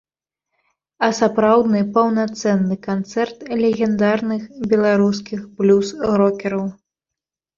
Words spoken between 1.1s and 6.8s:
сапраўдны паўнацэнны канцэрт легендарных беларускіх блюз-рокераў.